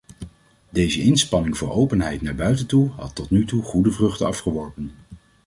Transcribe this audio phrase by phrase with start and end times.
[0.69, 4.91] Deze inspanning voor openheid naar buiten toe had tot nu toe goede vruchten afgeworpen.